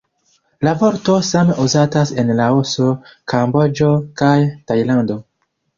[0.67, 2.89] La vorto same uzatas en Laoso,
[3.35, 4.37] Kamboĝo kaj
[4.73, 5.23] Tajlando.